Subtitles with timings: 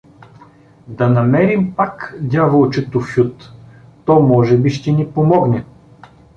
[0.87, 3.51] Да намерим пак дяволчето Фют,
[4.05, 5.65] то може би ще ни помогне.